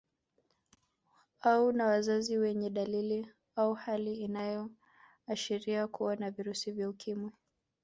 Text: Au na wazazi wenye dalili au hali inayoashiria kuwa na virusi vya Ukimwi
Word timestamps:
Au 1.41 1.71
na 1.71 1.85
wazazi 1.85 2.37
wenye 2.37 2.69
dalili 2.69 3.27
au 3.55 3.73
hali 3.73 4.15
inayoashiria 4.15 5.87
kuwa 5.87 6.15
na 6.15 6.31
virusi 6.31 6.71
vya 6.71 6.89
Ukimwi 6.89 7.31